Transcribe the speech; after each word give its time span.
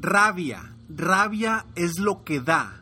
Rabia. 0.00 0.74
Rabia 0.88 1.66
es 1.76 1.98
lo 1.98 2.24
que 2.24 2.40
da 2.40 2.80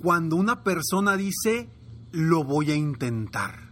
cuando 0.00 0.34
una 0.36 0.64
persona 0.64 1.16
dice, 1.16 1.68
lo 2.10 2.42
voy 2.42 2.72
a 2.72 2.74
intentar. 2.74 3.70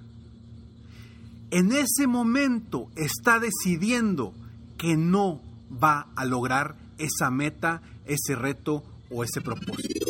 En 1.51 1.73
ese 1.73 2.07
momento 2.07 2.89
está 2.95 3.41
decidiendo 3.41 4.33
que 4.79 4.97
no 4.97 5.41
va 5.83 6.07
a 6.15 6.25
lograr 6.25 6.77
esa 6.99 7.31
meta, 7.31 7.83
ese 8.07 8.37
reto 8.37 8.85
o 9.11 9.25
ese 9.25 9.41
propósito. 9.41 10.07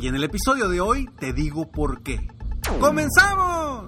Y 0.00 0.08
en 0.08 0.16
el 0.16 0.24
episodio 0.24 0.68
de 0.68 0.80
hoy 0.80 1.08
te 1.20 1.32
digo 1.32 1.70
por 1.70 2.02
qué. 2.02 2.28
¡Comenzamos! 2.80 3.86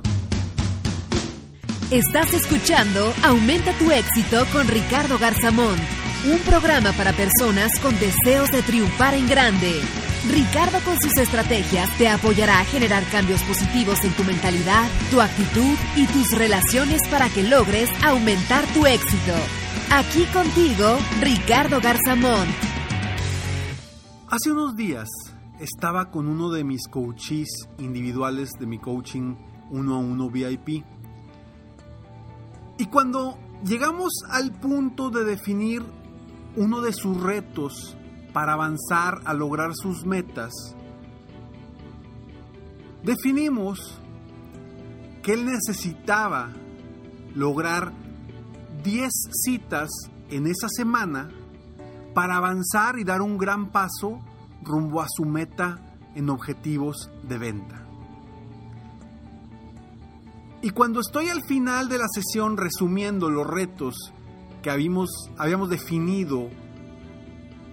Estás 1.90 2.34
escuchando 2.34 3.12
Aumenta 3.24 3.72
tu 3.78 3.90
éxito 3.90 4.44
con 4.52 4.68
Ricardo 4.68 5.18
Garzamón 5.18 5.97
un 6.26 6.38
programa 6.40 6.92
para 6.92 7.12
personas 7.12 7.70
con 7.80 7.94
deseos 7.98 8.50
de 8.50 8.62
triunfar 8.62 9.14
en 9.14 9.28
grande. 9.28 9.80
Ricardo 10.28 10.80
con 10.84 11.00
sus 11.00 11.16
estrategias 11.16 11.96
te 11.96 12.08
apoyará 12.08 12.58
a 12.58 12.64
generar 12.64 13.04
cambios 13.10 13.42
positivos 13.44 14.02
en 14.04 14.12
tu 14.12 14.24
mentalidad, 14.24 14.88
tu 15.10 15.20
actitud 15.20 15.76
y 15.96 16.06
tus 16.06 16.36
relaciones 16.36 17.06
para 17.08 17.28
que 17.28 17.44
logres 17.44 17.88
aumentar 18.02 18.64
tu 18.74 18.86
éxito. 18.86 19.32
Aquí 19.90 20.24
contigo, 20.32 20.98
Ricardo 21.20 21.80
Garzamón. 21.80 22.48
Hace 24.28 24.50
unos 24.50 24.76
días 24.76 25.08
estaba 25.60 26.10
con 26.10 26.28
uno 26.28 26.50
de 26.50 26.64
mis 26.64 26.88
coaches 26.88 27.48
individuales 27.78 28.50
de 28.58 28.66
mi 28.66 28.78
coaching 28.78 29.36
uno 29.70 29.94
a 29.94 29.98
uno 29.98 30.30
VIP. 30.30 30.84
Y 32.76 32.86
cuando 32.86 33.38
llegamos 33.64 34.12
al 34.30 34.52
punto 34.52 35.10
de 35.10 35.24
definir 35.24 35.82
uno 36.56 36.80
de 36.80 36.92
sus 36.92 37.20
retos 37.22 37.96
para 38.32 38.54
avanzar 38.54 39.20
a 39.24 39.34
lograr 39.34 39.74
sus 39.74 40.04
metas, 40.04 40.52
definimos 43.02 44.00
que 45.22 45.32
él 45.34 45.46
necesitaba 45.46 46.50
lograr 47.34 47.92
10 48.82 49.10
citas 49.44 49.90
en 50.30 50.46
esa 50.46 50.68
semana 50.68 51.30
para 52.14 52.36
avanzar 52.36 52.98
y 52.98 53.04
dar 53.04 53.22
un 53.22 53.38
gran 53.38 53.70
paso 53.70 54.20
rumbo 54.62 55.00
a 55.00 55.06
su 55.08 55.24
meta 55.24 55.78
en 56.14 56.30
objetivos 56.30 57.10
de 57.22 57.38
venta. 57.38 57.84
Y 60.60 60.70
cuando 60.70 61.00
estoy 61.00 61.28
al 61.28 61.42
final 61.44 61.88
de 61.88 61.98
la 61.98 62.08
sesión 62.08 62.56
resumiendo 62.56 63.30
los 63.30 63.46
retos 63.46 64.12
que 64.62 64.70
habíamos, 64.70 65.10
habíamos 65.36 65.70
definido 65.70 66.48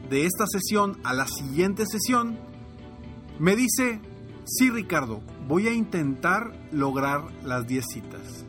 de 0.09 0.25
esta 0.25 0.45
sesión 0.47 0.99
a 1.03 1.13
la 1.13 1.27
siguiente 1.27 1.85
sesión, 1.85 2.37
me 3.39 3.55
dice, 3.55 3.99
sí 4.45 4.69
Ricardo, 4.69 5.21
voy 5.47 5.67
a 5.67 5.73
intentar 5.73 6.51
lograr 6.71 7.31
las 7.43 7.67
10 7.67 7.85
citas. 7.85 8.45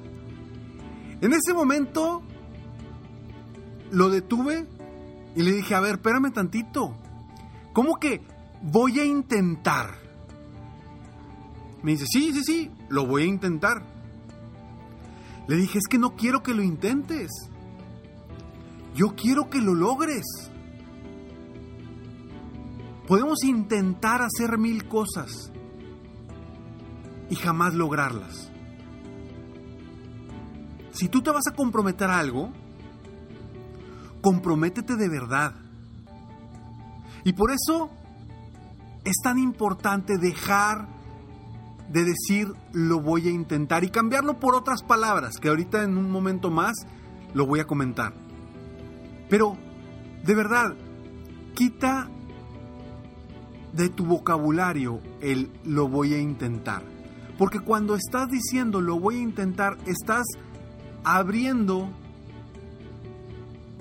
En 1.20 1.32
ese 1.32 1.54
momento 1.54 2.22
lo 3.90 4.10
detuve 4.10 4.66
y 5.34 5.42
le 5.42 5.52
dije, 5.52 5.74
a 5.74 5.80
ver, 5.80 5.96
espérame 5.96 6.32
tantito. 6.32 6.96
¿Cómo 7.72 7.96
que 7.96 8.22
voy 8.62 9.00
a 9.00 9.04
intentar? 9.04 9.98
Me 11.82 11.92
dice, 11.92 12.06
sí, 12.10 12.32
sí, 12.32 12.42
sí, 12.42 12.70
lo 12.88 13.06
voy 13.06 13.22
a 13.22 13.26
intentar. 13.26 13.82
Le 15.46 15.56
dije, 15.56 15.78
es 15.78 15.86
que 15.88 15.98
no 15.98 16.16
quiero 16.16 16.42
que 16.42 16.54
lo 16.54 16.62
intentes. 16.62 17.30
Yo 18.96 19.14
quiero 19.14 19.50
que 19.50 19.60
lo 19.60 19.74
logres. 19.74 20.24
Podemos 23.06 23.44
intentar 23.44 24.22
hacer 24.22 24.56
mil 24.58 24.88
cosas 24.88 25.52
y 27.28 27.36
jamás 27.36 27.74
lograrlas. 27.74 28.50
Si 30.92 31.08
tú 31.08 31.22
te 31.22 31.30
vas 31.30 31.46
a 31.46 31.54
comprometer 31.54 32.08
a 32.08 32.18
algo, 32.18 32.50
comprométete 34.22 34.96
de 34.96 35.08
verdad. 35.10 35.54
Y 37.22 37.34
por 37.34 37.50
eso 37.50 37.90
es 39.04 39.16
tan 39.22 39.38
importante 39.38 40.16
dejar 40.16 40.88
de 41.92 42.02
decir 42.02 42.48
lo 42.72 43.00
voy 43.00 43.28
a 43.28 43.30
intentar 43.30 43.84
y 43.84 43.90
cambiarlo 43.90 44.40
por 44.40 44.54
otras 44.54 44.82
palabras 44.82 45.36
que 45.36 45.48
ahorita 45.48 45.82
en 45.82 45.98
un 45.98 46.10
momento 46.10 46.50
más 46.50 46.74
lo 47.34 47.46
voy 47.46 47.60
a 47.60 47.66
comentar. 47.66 48.25
Pero, 49.28 49.56
de 50.24 50.34
verdad, 50.34 50.74
quita 51.54 52.08
de 53.72 53.88
tu 53.88 54.06
vocabulario 54.06 55.00
el 55.20 55.50
lo 55.64 55.88
voy 55.88 56.14
a 56.14 56.18
intentar. 56.18 56.82
Porque 57.38 57.60
cuando 57.60 57.94
estás 57.94 58.28
diciendo 58.30 58.80
lo 58.80 58.98
voy 58.98 59.16
a 59.16 59.22
intentar, 59.22 59.76
estás 59.86 60.24
abriendo 61.04 61.90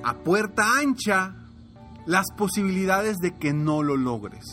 a 0.04 0.14
puerta 0.16 0.66
ancha 0.80 1.36
las 2.06 2.26
posibilidades 2.38 3.18
de 3.18 3.36
que 3.36 3.54
no 3.54 3.82
lo 3.82 3.96
logres. 3.96 4.44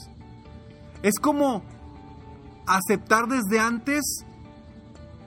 Es 1.02 1.18
como 1.20 1.62
aceptar 2.66 3.26
desde 3.26 3.58
antes 3.58 4.24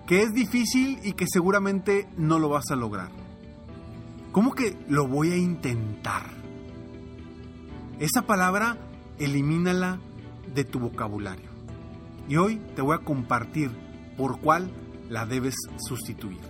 que 0.07 0.21
es 0.21 0.33
difícil 0.33 0.99
y 1.03 1.13
que 1.13 1.25
seguramente 1.27 2.07
no 2.17 2.39
lo 2.39 2.49
vas 2.49 2.71
a 2.71 2.75
lograr. 2.75 3.24
¿Cómo 4.35 4.53
que 4.53 4.77
lo 4.89 5.07
voy 5.07 5.31
a 5.31 5.37
intentar? 5.37 6.23
Esa 8.01 8.23
palabra 8.23 8.77
elimínala 9.17 9.97
de 10.53 10.65
tu 10.65 10.77
vocabulario. 10.77 11.49
Y 12.27 12.35
hoy 12.35 12.57
te 12.75 12.81
voy 12.81 12.97
a 12.97 13.05
compartir 13.05 13.71
por 14.17 14.41
cuál 14.41 14.69
la 15.07 15.25
debes 15.25 15.55
sustituir. 15.77 16.41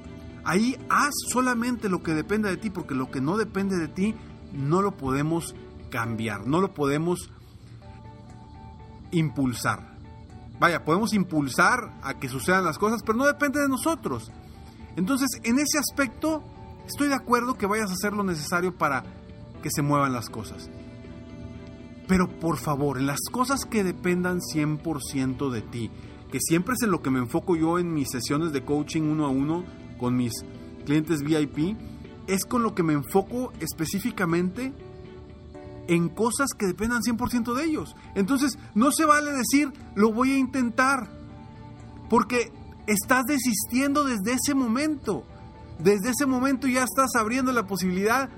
Ahí 0.44 0.76
haz 0.90 1.14
solamente 1.32 1.88
lo 1.88 2.02
que 2.02 2.14
depende 2.14 2.50
de 2.50 2.58
ti, 2.58 2.70
porque 2.70 2.96
lo 2.96 3.12
que 3.12 3.22
no 3.22 3.38
depende 3.38 3.78
de 3.78 3.88
ti 3.88 4.16
no 4.54 4.82
lo 4.82 4.98
podemos 4.98 5.56
cambiar, 5.90 6.48
no 6.48 6.62
lo 6.62 6.74
podemos 6.74 7.30
impulsar. 9.12 9.98
Vaya, 10.60 10.84
podemos 10.84 11.14
impulsar 11.14 12.00
a 12.04 12.20
que 12.20 12.30
sucedan 12.30 12.64
las 12.64 12.78
cosas, 12.78 13.02
pero 13.04 13.18
no 13.18 13.26
depende 13.26 13.60
de 13.60 13.68
nosotros. 13.68 14.32
Entonces, 14.96 15.30
en 15.44 15.60
ese 15.60 15.78
aspecto, 15.78 16.44
estoy 16.86 17.08
de 17.08 17.16
acuerdo 17.16 17.58
que 17.58 17.66
vayas 17.66 17.90
a 17.90 17.94
hacer 17.94 18.14
lo 18.14 18.24
necesario 18.24 18.78
para 18.78 19.04
que 19.62 19.70
se 19.72 19.82
muevan 19.82 20.14
las 20.14 20.30
cosas. 20.30 20.70
Pero 22.08 22.28
por 22.28 22.58
favor, 22.58 22.98
en 22.98 23.08
las 23.08 23.22
cosas 23.32 23.66
que 23.66 23.84
dependan 23.84 24.40
100% 24.40 25.50
de 25.50 25.62
ti, 25.62 25.92
que 26.32 26.40
siempre 26.40 26.76
es 26.76 26.84
en 26.84 26.92
lo 26.92 27.02
que 27.02 27.10
me 27.10 27.20
enfoco 27.20 27.56
yo 27.56 27.80
en 27.80 27.94
mis 27.94 28.10
sesiones 28.10 28.52
de 28.52 28.64
coaching 28.64 29.04
uno 29.04 29.26
a 29.26 29.30
uno 29.30 29.64
con 29.98 30.16
mis 30.16 30.34
clientes 30.86 31.22
VIP, 31.22 31.78
es 32.28 32.46
con 32.46 32.64
lo 32.64 32.76
que 32.76 32.84
me 32.84 32.94
enfoco 32.94 33.52
específicamente 33.60 34.74
en 35.88 36.10
cosas 36.10 36.50
que 36.58 36.68
dependan 36.68 37.02
100% 37.02 37.54
de 37.54 37.66
ellos. 37.66 37.96
Entonces, 38.16 38.58
no 38.76 38.92
se 38.92 39.06
vale 39.06 39.32
decir, 39.32 39.72
lo 39.96 40.14
voy 40.14 40.32
a 40.32 40.38
intentar, 40.38 41.10
porque 42.10 42.52
estás 42.88 43.24
desistiendo 43.26 44.04
desde 44.04 44.34
ese 44.34 44.54
momento. 44.54 45.26
Desde 45.80 46.12
ese 46.12 46.26
momento 46.26 46.68
ya 46.68 46.84
estás 46.84 47.16
abriendo 47.16 47.52
la 47.52 47.68
posibilidad 47.68 48.30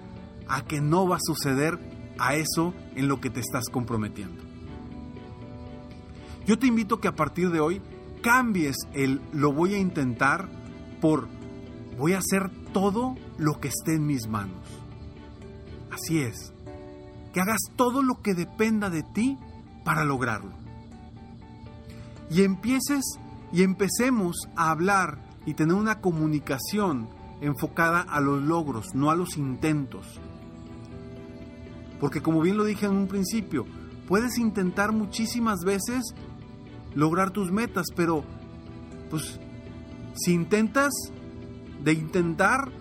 a 0.48 0.64
que 0.66 0.82
no 0.82 1.08
va 1.08 1.18
a 1.18 1.22
suceder 1.22 1.80
a 2.20 2.36
eso 2.36 2.74
en 2.96 3.08
lo 3.08 3.20
que 3.20 3.30
te 3.30 3.40
estás 3.40 3.66
comprometiendo. 3.72 4.44
Yo 6.46 6.60
te 6.60 6.68
invito 6.68 7.00
que 7.00 7.08
a 7.08 7.16
partir 7.16 7.52
de 7.52 7.60
hoy 7.60 7.82
cambies 8.22 8.76
el 8.94 9.22
lo 9.32 9.54
voy 9.54 9.74
a 9.76 9.78
intentar 9.78 10.50
por 11.02 11.28
voy 11.98 12.14
a 12.14 12.20
hacer 12.20 12.50
todo 12.74 13.16
lo 13.38 13.60
que 13.60 13.70
esté 13.70 13.96
en 13.96 14.06
mis 14.06 14.28
manos. 14.28 14.66
Así 15.92 16.20
es 16.20 16.54
que 17.34 17.42
hagas 17.42 17.62
todo 17.76 18.04
lo 18.04 18.22
que 18.22 18.34
dependa 18.34 18.90
de 18.90 19.04
ti 19.04 19.38
para 19.84 20.06
lograrlo. 20.06 20.52
Y 22.30 22.44
empieces 22.44 23.04
y 23.52 23.64
empecemos 23.64 24.36
a 24.56 24.72
hablar 24.72 25.20
y 25.46 25.54
tener 25.56 25.76
una 25.76 26.00
comunicación 26.00 27.10
enfocada 27.42 28.02
a 28.02 28.22
los 28.22 28.42
logros, 28.42 28.96
no 28.96 29.12
a 29.12 29.16
los 29.16 29.38
intentos. 29.38 30.22
Porque 32.00 32.22
como 32.22 32.42
bien 32.42 32.58
lo 32.58 32.66
dije 32.66 32.86
en 32.86 32.94
un 32.94 33.08
principio, 33.08 33.66
puedes 34.08 34.38
intentar 34.38 34.92
muchísimas 34.92 35.60
veces 35.66 36.04
lograr 36.96 37.32
tus 37.32 37.52
metas, 37.52 37.88
pero 37.96 38.24
pues 39.10 39.40
si 40.16 40.34
intentas 40.34 40.92
de 41.84 41.94
intentar 41.94 42.72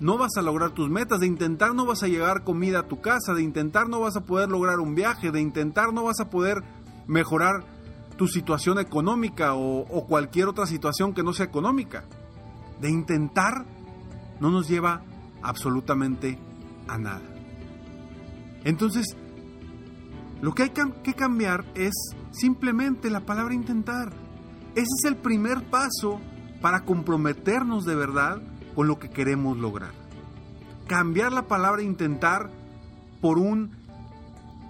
no 0.00 0.16
vas 0.16 0.36
a 0.36 0.42
lograr 0.42 0.70
tus 0.70 0.88
metas, 0.88 1.20
de 1.20 1.26
intentar 1.26 1.74
no 1.74 1.84
vas 1.84 2.02
a 2.02 2.08
llegar 2.08 2.44
comida 2.44 2.80
a 2.80 2.88
tu 2.88 3.00
casa, 3.00 3.34
de 3.34 3.42
intentar 3.42 3.88
no 3.88 4.00
vas 4.00 4.16
a 4.16 4.24
poder 4.24 4.48
lograr 4.48 4.78
un 4.78 4.94
viaje, 4.94 5.32
de 5.32 5.40
intentar 5.40 5.92
no 5.92 6.04
vas 6.04 6.20
a 6.20 6.30
poder 6.30 6.62
mejorar 7.06 7.64
tu 8.16 8.28
situación 8.28 8.78
económica 8.78 9.54
o, 9.54 10.06
cualquier 10.06 10.48
otra 10.48 10.66
situación 10.66 11.14
que 11.14 11.22
no 11.22 11.32
sea 11.32 11.46
económica. 11.46 12.04
De 12.80 12.90
intentar 12.90 13.64
no 14.40 14.50
nos 14.50 14.68
lleva 14.68 15.02
absolutamente 15.42 16.38
a 16.86 16.98
nada. 16.98 17.37
Entonces, 18.68 19.16
lo 20.42 20.54
que 20.54 20.64
hay 20.64 20.72
que 21.02 21.14
cambiar 21.14 21.64
es 21.74 21.94
simplemente 22.32 23.08
la 23.08 23.20
palabra 23.20 23.54
intentar. 23.54 24.12
Ese 24.74 24.82
es 24.98 25.04
el 25.06 25.16
primer 25.16 25.62
paso 25.70 26.20
para 26.60 26.84
comprometernos 26.84 27.86
de 27.86 27.96
verdad 27.96 28.42
con 28.74 28.86
lo 28.86 28.98
que 28.98 29.08
queremos 29.08 29.56
lograr. 29.56 29.92
Cambiar 30.86 31.32
la 31.32 31.48
palabra 31.48 31.80
intentar 31.80 32.50
por 33.22 33.38
un 33.38 33.70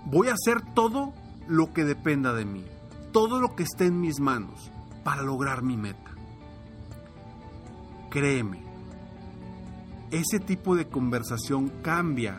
voy 0.04 0.28
a 0.28 0.34
hacer 0.34 0.62
todo 0.76 1.12
lo 1.48 1.72
que 1.72 1.84
dependa 1.84 2.32
de 2.34 2.44
mí, 2.44 2.64
todo 3.10 3.40
lo 3.40 3.56
que 3.56 3.64
esté 3.64 3.86
en 3.86 4.00
mis 4.00 4.20
manos 4.20 4.70
para 5.02 5.22
lograr 5.22 5.62
mi 5.62 5.76
meta. 5.76 6.12
Créeme, 8.10 8.62
ese 10.12 10.38
tipo 10.38 10.76
de 10.76 10.86
conversación 10.86 11.72
cambia, 11.82 12.38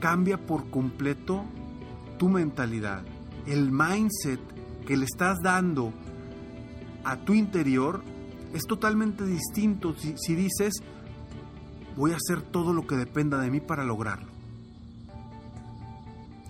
cambia 0.00 0.38
por 0.38 0.70
completo 0.70 1.44
tu 2.18 2.28
mentalidad, 2.28 3.04
el 3.46 3.70
mindset 3.70 4.40
que 4.86 4.96
le 4.96 5.04
estás 5.04 5.38
dando 5.42 5.92
a 7.04 7.16
tu 7.16 7.34
interior 7.34 8.02
es 8.52 8.64
totalmente 8.64 9.24
distinto 9.24 9.94
si, 9.94 10.34
dices, 10.34 10.82
voy 11.96 12.12
a 12.12 12.16
hacer 12.16 12.42
todo 12.42 12.72
lo 12.72 12.86
que 12.86 12.96
dependa 12.96 13.38
de 13.38 13.50
mí 13.50 13.60
para 13.60 13.84
lograrlo. 13.84 14.30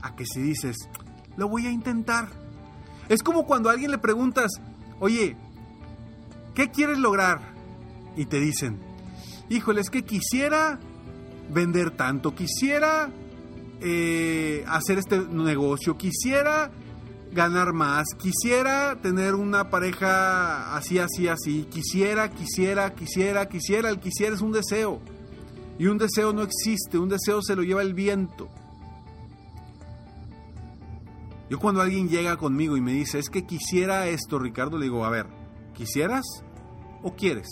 A 0.02 0.14
que 0.14 0.24
si 0.24 0.40
dices, 0.40 0.76
lo 1.36 1.48
voy 1.48 1.66
a 1.66 1.70
intentar. 1.70 2.28
Es 3.08 3.22
como 3.22 3.46
cuando 3.46 3.68
a 3.68 3.72
alguien 3.72 3.90
le 3.90 3.98
preguntas, 3.98 4.50
oye, 5.00 5.36
¿qué 6.54 6.70
quieres 6.70 6.98
lograr? 6.98 7.40
Y 8.16 8.26
te 8.26 8.38
dicen, 8.40 8.78
híjole, 9.48 9.80
es 9.80 9.90
que 9.90 10.04
quisiera 10.04 10.78
vender 11.50 11.90
tanto, 11.90 12.34
quisiera 12.34 13.10
eh, 13.80 14.64
hacer 14.66 14.98
este 14.98 15.18
negocio, 15.18 15.96
quisiera 15.96 16.70
ganar 17.32 17.72
más, 17.72 18.08
quisiera 18.18 18.96
tener 19.00 19.34
una 19.34 19.70
pareja 19.70 20.76
así, 20.76 20.98
así, 20.98 21.28
así, 21.28 21.66
quisiera, 21.70 22.30
quisiera, 22.30 22.94
quisiera, 22.94 23.48
quisiera, 23.48 23.90
el 23.90 24.00
quisiera 24.00 24.34
es 24.34 24.40
un 24.40 24.52
deseo. 24.52 25.00
Y 25.78 25.86
un 25.86 25.98
deseo 25.98 26.32
no 26.32 26.42
existe, 26.42 26.98
un 26.98 27.08
deseo 27.08 27.40
se 27.40 27.54
lo 27.54 27.62
lleva 27.62 27.82
el 27.82 27.94
viento. 27.94 28.48
Yo 31.48 31.58
cuando 31.58 31.80
alguien 31.80 32.08
llega 32.08 32.36
conmigo 32.36 32.76
y 32.76 32.80
me 32.80 32.92
dice, 32.92 33.18
es 33.18 33.30
que 33.30 33.46
quisiera 33.46 34.06
esto, 34.08 34.38
Ricardo, 34.38 34.76
le 34.76 34.84
digo, 34.84 35.04
a 35.04 35.10
ver, 35.10 35.26
¿quisieras 35.74 36.24
o 37.02 37.14
quieres? 37.14 37.48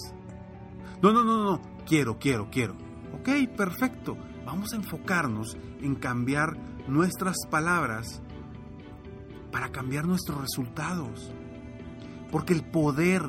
No, 1.00 1.12
no, 1.12 1.24
no, 1.24 1.44
no, 1.44 1.60
quiero, 1.86 2.18
quiero, 2.18 2.48
quiero. 2.50 2.74
Ok, 3.14 3.28
perfecto. 3.56 4.16
Vamos 4.46 4.72
a 4.72 4.76
enfocarnos 4.76 5.56
en 5.82 5.96
cambiar 5.96 6.56
nuestras 6.86 7.34
palabras 7.50 8.22
para 9.50 9.72
cambiar 9.72 10.06
nuestros 10.06 10.40
resultados. 10.40 11.32
Porque 12.30 12.52
el 12.52 12.64
poder 12.64 13.22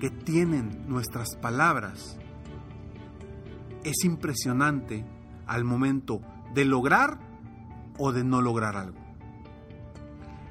que 0.00 0.08
tienen 0.08 0.84
nuestras 0.86 1.34
palabras 1.34 2.16
es 3.82 4.04
impresionante 4.04 5.04
al 5.46 5.64
momento 5.64 6.20
de 6.54 6.64
lograr 6.64 7.18
o 7.98 8.12
de 8.12 8.22
no 8.22 8.40
lograr 8.40 8.76
algo. 8.76 9.00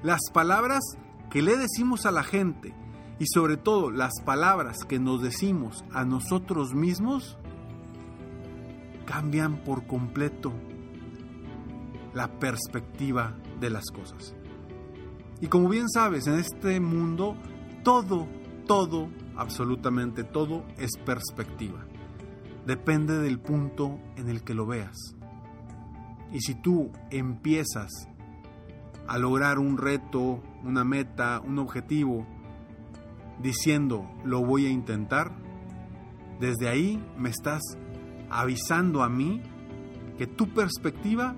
Las 0.03 0.21
palabras 0.33 0.81
que 1.29 1.41
le 1.41 1.55
decimos 1.55 2.05
a 2.05 2.11
la 2.11 2.23
gente 2.23 2.75
y 3.17 3.27
sobre 3.27 3.55
todo 3.55 3.91
las 3.91 4.21
palabras 4.25 4.79
que 4.83 4.99
nos 4.99 5.21
decimos 5.21 5.85
a 5.93 6.03
nosotros 6.03 6.73
mismos 6.73 7.37
cambian 9.05 9.63
por 9.63 9.85
completo 9.87 10.53
la 12.13 12.39
perspectiva 12.39 13.35
de 13.59 13.69
las 13.69 13.85
cosas. 13.85 14.35
Y 15.39 15.47
como 15.47 15.69
bien 15.69 15.89
sabes, 15.89 16.27
en 16.27 16.35
este 16.35 16.79
mundo 16.79 17.35
todo, 17.83 18.27
todo, 18.67 19.09
absolutamente 19.35 20.23
todo 20.23 20.65
es 20.77 20.91
perspectiva. 21.05 21.85
Depende 22.65 23.17
del 23.17 23.39
punto 23.39 23.99
en 24.17 24.29
el 24.29 24.43
que 24.43 24.53
lo 24.53 24.67
veas. 24.67 24.95
Y 26.31 26.41
si 26.41 26.55
tú 26.55 26.91
empiezas 27.09 27.89
a 29.07 29.17
lograr 29.17 29.57
un 29.59 29.77
reto, 29.77 30.41
una 30.63 30.83
meta, 30.83 31.41
un 31.41 31.59
objetivo, 31.59 32.25
diciendo 33.41 34.09
lo 34.23 34.45
voy 34.45 34.67
a 34.67 34.69
intentar, 34.69 35.31
desde 36.39 36.69
ahí 36.69 37.03
me 37.17 37.29
estás 37.29 37.61
avisando 38.31 39.03
a 39.03 39.09
mí 39.09 39.41
que 40.17 40.25
tu 40.25 40.53
perspectiva 40.53 41.35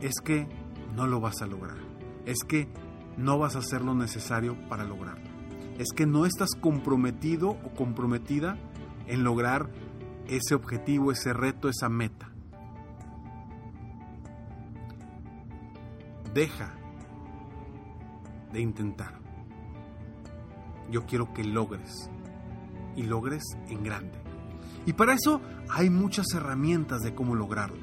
es 0.00 0.14
que 0.22 0.46
no 0.94 1.06
lo 1.06 1.20
vas 1.20 1.40
a 1.42 1.46
lograr. 1.46 1.78
Es 2.26 2.38
que 2.46 2.68
no 3.16 3.38
vas 3.38 3.56
a 3.56 3.60
hacer 3.60 3.82
lo 3.82 3.94
necesario 3.94 4.56
para 4.68 4.84
lograrlo. 4.84 5.30
Es 5.78 5.88
que 5.96 6.06
no 6.06 6.26
estás 6.26 6.50
comprometido 6.60 7.50
o 7.50 7.74
comprometida 7.74 8.58
en 9.06 9.24
lograr 9.24 9.70
ese 10.26 10.54
objetivo, 10.54 11.10
ese 11.10 11.32
reto, 11.32 11.68
esa 11.68 11.88
meta. 11.88 12.30
Deja 16.34 16.74
de 18.52 18.60
intentar. 18.60 19.20
Yo 20.90 21.06
quiero 21.06 21.32
que 21.32 21.42
logres 21.42 22.10
y 22.96 23.02
logres 23.02 23.42
en 23.68 23.82
grande. 23.82 24.31
Y 24.86 24.92
para 24.94 25.14
eso 25.14 25.40
hay 25.68 25.90
muchas 25.90 26.26
herramientas 26.34 27.00
de 27.00 27.14
cómo 27.14 27.34
lograrlo. 27.34 27.78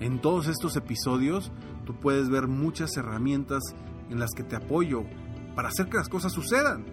En 0.00 0.20
todos 0.20 0.46
estos 0.46 0.76
episodios 0.76 1.52
tú 1.84 1.94
puedes 1.94 2.28
ver 2.28 2.48
muchas 2.48 2.96
herramientas 2.96 3.62
en 4.10 4.18
las 4.18 4.30
que 4.30 4.42
te 4.42 4.56
apoyo 4.56 5.04
para 5.54 5.68
hacer 5.68 5.88
que 5.88 5.96
las 5.96 6.08
cosas 6.08 6.32
sucedan. 6.32 6.84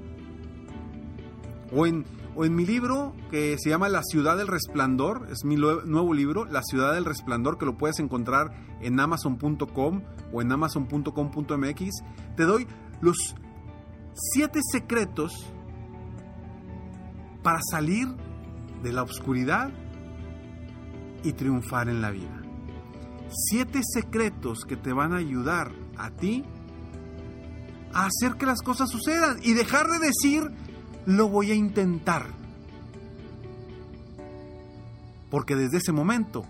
O 1.71 1.85
en, 1.85 2.05
o 2.35 2.45
en 2.45 2.55
mi 2.55 2.65
libro 2.65 3.13
que 3.29 3.57
se 3.59 3.69
llama 3.69 3.89
La 3.89 4.01
ciudad 4.03 4.38
del 4.38 4.47
resplandor, 4.47 5.27
es 5.31 5.43
mi 5.43 5.55
nuevo 5.55 6.13
libro, 6.13 6.45
La 6.45 6.63
ciudad 6.63 6.93
del 6.93 7.05
resplandor, 7.05 7.57
que 7.57 7.65
lo 7.65 7.77
puedes 7.77 8.00
encontrar 8.00 8.51
en 8.81 9.00
amazon.com 9.00 10.01
o 10.31 10.41
en 10.41 10.51
amazon.com.mx, 10.51 11.89
te 12.35 12.43
doy 12.43 12.67
los 13.01 13.35
siete 14.13 14.59
secretos 14.71 15.51
para 17.43 17.59
salir 17.69 18.07
de 18.86 18.94
la 18.94 19.01
oscuridad 19.01 19.72
y 21.24 21.34
triunfar 21.34 21.89
en 21.89 22.04
la 22.04 22.12
vida. 22.12 22.44
Siete 23.50 23.82
secretos 23.84 24.60
que 24.63 24.77
te 24.77 24.94
van 24.94 25.12
a 25.12 25.18
ayudar 25.18 25.72
a 25.98 26.12
ti 26.12 26.46
a 27.94 28.06
hacer 28.06 28.36
que 28.38 28.46
las 28.46 28.62
cosas 28.62 28.92
sucedan 28.92 29.39
y 29.42 29.54
dejar 29.54 29.88
de 29.88 29.98
decir 29.98 30.51
lo 31.08 31.30
voy 31.30 31.50
a 31.50 31.56
intentar. 31.56 32.27
Porque 35.32 35.56
desde 35.56 35.77
ese 35.77 35.92
momento 35.92 36.46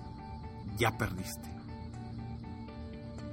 ya 0.77 0.97
perdiste. 0.97 1.49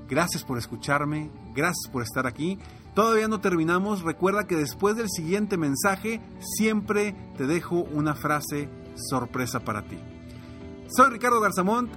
Gracias 0.08 0.44
por 0.44 0.58
escucharme, 0.58 1.28
gracias 1.56 1.90
por 1.90 2.04
estar 2.04 2.28
aquí. 2.28 2.56
Todavía 2.94 3.26
no 3.26 3.40
terminamos. 3.40 4.02
Recuerda 4.02 4.46
que 4.46 4.54
después 4.54 4.94
del 4.94 5.08
siguiente 5.10 5.56
mensaje 5.56 6.20
siempre 6.40 7.16
te 7.36 7.46
dejo 7.48 7.80
una 7.80 8.14
frase 8.14 8.68
sorpresa 8.94 9.60
para 9.60 9.82
ti. 9.82 9.98
Soy 10.88 11.10
Ricardo 11.10 11.40
Garzamont 11.40 11.90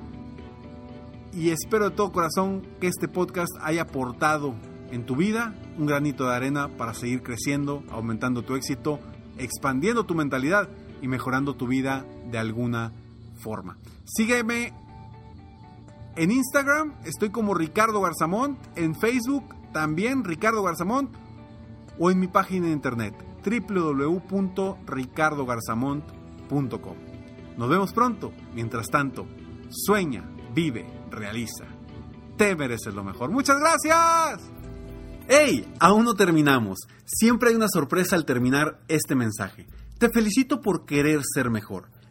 y 1.34 1.50
espero 1.50 1.90
de 1.90 1.96
todo 1.96 2.12
corazón 2.12 2.62
que 2.80 2.88
este 2.88 3.08
podcast 3.08 3.52
haya 3.62 3.84
aportado 3.84 4.54
en 4.92 5.06
tu 5.06 5.16
vida 5.16 5.54
un 5.78 5.86
granito 5.86 6.28
de 6.28 6.36
arena 6.36 6.70
para 6.78 6.94
seguir 6.94 7.22
creciendo, 7.22 7.84
aumentando 7.92 8.44
tu 8.44 8.56
éxito, 8.56 9.00
expandiendo 9.38 10.06
tu 10.06 10.16
mentalidad 10.16 10.70
y 11.02 11.08
mejorando 11.08 11.56
tu 11.56 11.68
vida 11.68 12.06
de 12.32 12.38
alguna 12.38 12.94
forma. 13.36 13.78
Sígueme 14.06 14.74
en 16.16 16.32
Instagram, 16.32 16.94
estoy 17.04 17.32
como 17.32 17.54
Ricardo 17.54 18.00
Garzamont, 18.02 18.58
en 18.78 18.96
Facebook 18.96 19.44
también 19.74 20.24
Ricardo 20.24 20.64
Garzamont 20.64 21.14
o 22.00 22.10
en 22.10 22.20
mi 22.20 22.28
página 22.28 22.68
de 22.68 22.74
internet 22.74 23.14
www.ricardogarzamont.com. 23.44 26.25
Nos 27.58 27.70
vemos 27.70 27.94
pronto. 27.94 28.34
Mientras 28.54 28.88
tanto, 28.88 29.28
sueña, 29.70 30.30
vive, 30.54 30.86
realiza. 31.10 31.66
Te 32.38 32.56
mereces 32.56 32.94
lo 32.94 33.04
mejor. 33.04 33.32
Muchas 33.32 33.58
gracias. 33.60 34.50
¡Hey! 35.28 35.66
Aún 35.80 36.06
no 36.06 36.14
terminamos. 36.14 36.80
Siempre 37.06 37.50
hay 37.50 37.56
una 37.56 37.68
sorpresa 37.68 38.16
al 38.16 38.26
terminar 38.26 38.80
este 38.88 39.16
mensaje. 39.16 39.68
Te 39.98 40.10
felicito 40.10 40.62
por 40.62 40.86
querer 40.86 41.22
ser 41.24 41.50
mejor. 41.50 41.90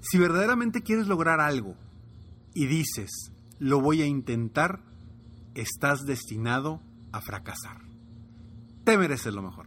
Si 0.00 0.18
verdaderamente 0.18 0.82
quieres 0.82 1.06
lograr 1.06 1.40
algo 1.40 1.76
y 2.54 2.66
dices, 2.66 3.32
lo 3.58 3.80
voy 3.80 4.02
a 4.02 4.06
intentar, 4.06 4.80
estás 5.54 6.06
destinado 6.06 6.80
a 7.12 7.20
fracasar. 7.20 7.82
Te 8.84 8.96
mereces 8.96 9.34
lo 9.34 9.42
mejor. 9.42 9.64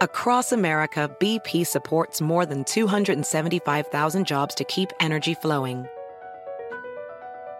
Across 0.00 0.52
America, 0.52 1.10
BP 1.18 1.66
supports 1.66 2.20
more 2.20 2.46
than 2.46 2.62
275,000 2.62 4.24
jobs 4.24 4.54
to 4.54 4.62
keep 4.62 4.92
energy 5.00 5.34
flowing. 5.34 5.88